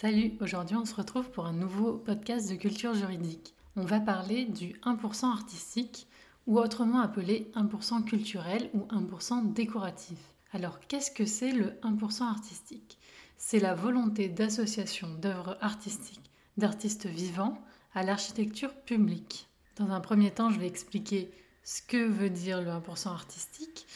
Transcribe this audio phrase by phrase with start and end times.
[0.00, 3.52] Salut, aujourd'hui on se retrouve pour un nouveau podcast de culture juridique.
[3.74, 6.06] On va parler du 1% artistique
[6.46, 10.16] ou autrement appelé 1% culturel ou 1% décoratif.
[10.52, 12.96] Alors qu'est-ce que c'est le 1% artistique?
[13.38, 17.60] C'est la volonté d'association d'œuvres artistiques d'artistes vivants
[17.92, 19.48] à l'architecture publique.
[19.78, 21.28] Dans un premier temps, je vais expliquer
[21.64, 23.88] ce que veut dire le 1% artistique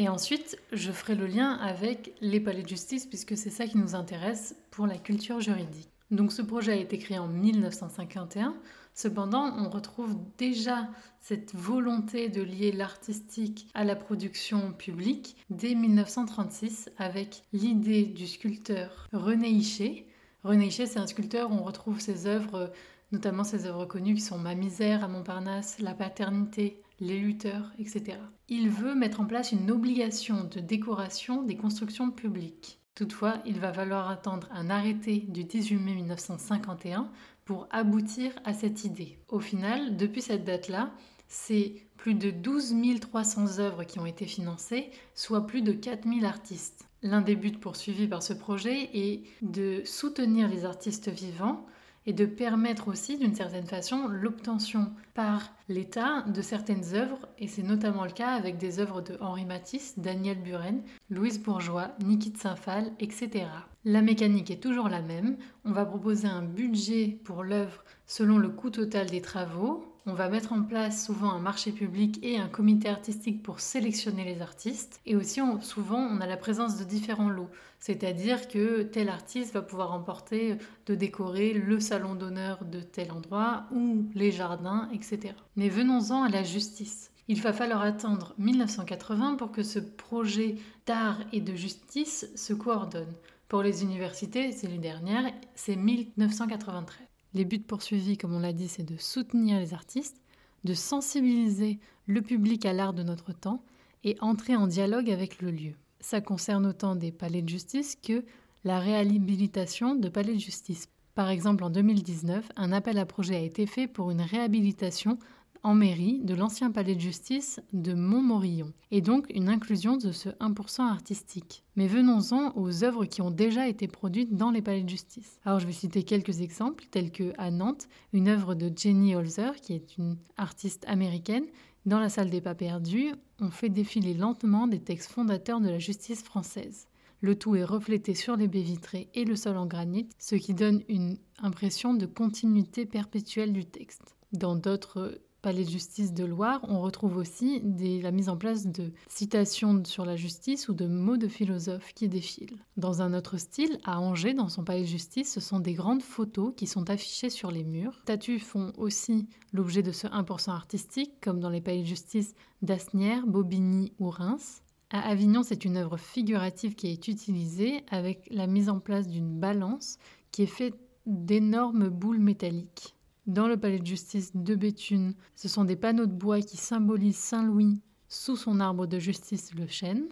[0.00, 3.76] et ensuite, je ferai le lien avec les palais de justice, puisque c'est ça qui
[3.76, 5.90] nous intéresse pour la culture juridique.
[6.10, 8.56] Donc ce projet a été créé en 1951.
[8.94, 10.88] Cependant, on retrouve déjà
[11.20, 19.06] cette volonté de lier l'artistique à la production publique dès 1936 avec l'idée du sculpteur
[19.12, 20.06] René Hichet.
[20.44, 22.72] René Hichet, c'est un sculpteur on retrouve ses œuvres,
[23.12, 28.18] notamment ses œuvres connues qui sont Ma misère à Montparnasse, La paternité, les lutteurs, etc.
[28.48, 32.80] Il veut mettre en place une obligation de décoration des constructions publiques.
[32.94, 37.10] Toutefois, il va falloir attendre un arrêté du 18 mai 1951
[37.44, 39.18] pour aboutir à cette idée.
[39.28, 40.92] Au final, depuis cette date-là,
[41.26, 46.24] c'est plus de 12 300 œuvres qui ont été financées, soit plus de 4 000
[46.24, 46.84] artistes.
[47.02, 51.64] L'un des buts poursuivis par ce projet est de soutenir les artistes vivants
[52.06, 57.62] et de permettre aussi d'une certaine façon l'obtention par l'État de certaines œuvres, et c'est
[57.62, 62.38] notamment le cas avec des œuvres de Henri Matisse, Daniel Buren, Louise Bourgeois, Niki de
[62.38, 63.46] Saint-Phal, etc.
[63.84, 68.48] La mécanique est toujours la même, on va proposer un budget pour l'œuvre selon le
[68.48, 72.48] coût total des travaux, on va mettre en place souvent un marché public et un
[72.48, 75.00] comité artistique pour sélectionner les artistes.
[75.06, 77.50] Et aussi, souvent, on a la présence de différents lots.
[77.78, 80.56] C'est-à-dire que tel artiste va pouvoir emporter
[80.86, 85.34] de décorer le salon d'honneur de tel endroit ou les jardins, etc.
[85.56, 87.10] Mais venons-en à la justice.
[87.28, 90.56] Il va falloir attendre 1980 pour que ce projet
[90.86, 93.14] d'art et de justice se coordonne.
[93.48, 97.09] Pour les universités, c'est les dernières, c'est 1993.
[97.34, 100.20] Les buts poursuivis, comme on l'a dit, c'est de soutenir les artistes,
[100.64, 103.62] de sensibiliser le public à l'art de notre temps
[104.04, 105.74] et entrer en dialogue avec le lieu.
[106.00, 108.24] Ça concerne autant des palais de justice que
[108.64, 110.88] la réhabilitation de palais de justice.
[111.14, 115.18] Par exemple, en 2019, un appel à projet a été fait pour une réhabilitation
[115.62, 120.28] en mairie de l'ancien palais de justice de Montmorillon, et donc une inclusion de ce
[120.28, 121.64] 1% artistique.
[121.76, 125.38] Mais venons-en aux œuvres qui ont déjà été produites dans les palais de justice.
[125.44, 129.60] Alors je vais citer quelques exemples, tels que à Nantes, une œuvre de Jenny Holzer,
[129.60, 131.44] qui est une artiste américaine.
[131.86, 135.78] Dans la salle des pas perdus, on fait défiler lentement des textes fondateurs de la
[135.78, 136.86] justice française.
[137.22, 140.54] Le tout est reflété sur les baies vitrées et le sol en granit, ce qui
[140.54, 144.16] donne une impression de continuité perpétuelle du texte.
[144.32, 147.62] Dans d'autres palais de justice de Loire, on retrouve aussi
[148.02, 152.08] la mise en place de citations sur la justice ou de mots de philosophes qui
[152.08, 152.64] défilent.
[152.76, 156.02] Dans un autre style, à Angers, dans son palais de justice, ce sont des grandes
[156.02, 157.98] photos qui sont affichées sur les murs.
[158.02, 163.26] Statues font aussi l'objet de ce 1% artistique, comme dans les palais de justice d'Asnières,
[163.26, 164.62] Bobigny ou Reims.
[164.90, 169.38] À Avignon, c'est une œuvre figurative qui est utilisée avec la mise en place d'une
[169.38, 169.98] balance
[170.32, 170.74] qui est faite
[171.06, 172.96] d'énormes boules métalliques.
[173.26, 177.18] Dans le palais de justice de Béthune, ce sont des panneaux de bois qui symbolisent
[177.18, 180.06] Saint-Louis sous son arbre de justice le chêne.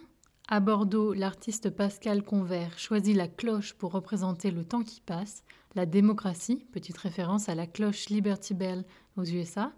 [0.47, 5.43] À Bordeaux, l'artiste Pascal Convert choisit la cloche pour représenter le temps qui passe,
[5.75, 8.85] la démocratie, petite référence à la cloche Liberty Bell
[9.17, 9.73] aux USA,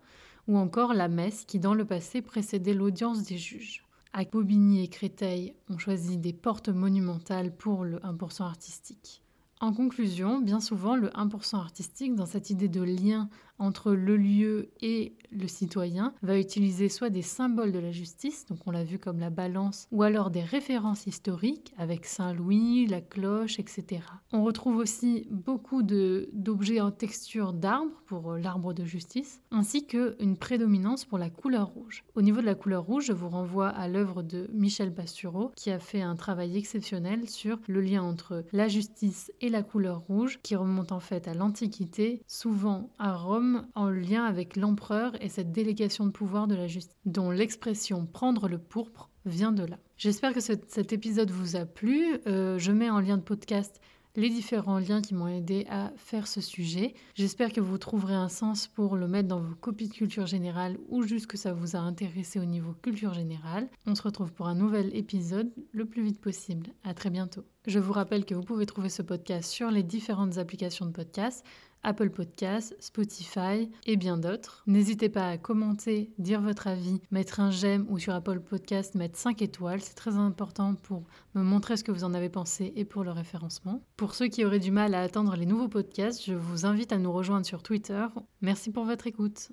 [0.47, 3.85] ou encore la messe qui dans le passé précédait l'audience des juges.
[4.13, 9.23] À Bobigny et Créteil, on choisit des portes monumentales pour le 1% artistique.
[9.61, 13.29] En conclusion, bien souvent, le 1% artistique, dans cette idée de lien
[13.61, 18.59] entre le lieu et le citoyen, va utiliser soit des symboles de la justice, donc
[18.65, 23.59] on l'a vu comme la balance, ou alors des références historiques avec Saint-Louis, la cloche,
[23.59, 24.01] etc.
[24.33, 30.35] On retrouve aussi beaucoup d'objets en texture d'arbre pour euh, l'arbre de justice, ainsi qu'une
[30.37, 32.03] prédominance pour la couleur rouge.
[32.15, 35.71] Au niveau de la couleur rouge, je vous renvoie à l'œuvre de Michel Pastoureau, qui
[35.71, 40.39] a fait un travail exceptionnel sur le lien entre la justice et la couleur rouge,
[40.43, 45.51] qui remonte en fait à l'Antiquité, souvent à Rome, en lien avec l'empereur et cette
[45.51, 49.77] délégation de pouvoir de la justice, dont l'expression prendre le pourpre vient de là.
[49.97, 52.17] J'espère que cet épisode vous a plu.
[52.27, 53.79] Euh, je mets en lien de podcast
[54.15, 56.93] les différents liens qui m'ont aidé à faire ce sujet.
[57.15, 60.77] J'espère que vous trouverez un sens pour le mettre dans vos copies de culture générale
[60.89, 63.69] ou juste que ça vous a intéressé au niveau culture générale.
[63.85, 66.67] On se retrouve pour un nouvel épisode le plus vite possible.
[66.83, 67.43] À très bientôt.
[67.67, 71.45] Je vous rappelle que vous pouvez trouver ce podcast sur les différentes applications de podcast,
[71.83, 74.63] Apple Podcasts, Spotify et bien d'autres.
[74.65, 79.15] N'hésitez pas à commenter, dire votre avis, mettre un j'aime ou sur Apple Podcasts mettre
[79.15, 79.81] 5 étoiles.
[79.81, 81.03] C'est très important pour
[81.35, 83.83] me montrer ce que vous en avez pensé et pour le référencement.
[83.95, 86.97] Pour ceux qui auraient du mal à attendre les nouveaux podcasts, je vous invite à
[86.97, 88.07] nous rejoindre sur Twitter.
[88.41, 89.51] Merci pour votre écoute.